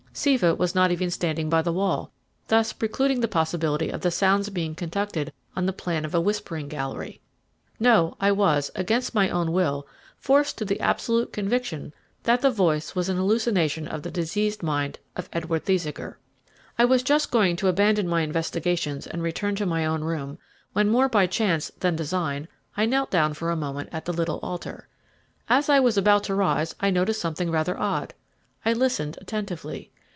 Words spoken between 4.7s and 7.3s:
conducted on the plan of a whispering gallery.